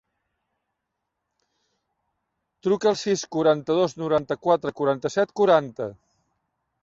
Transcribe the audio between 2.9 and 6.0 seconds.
al sis, quaranta-dos, noranta-quatre, quaranta-set, quaranta.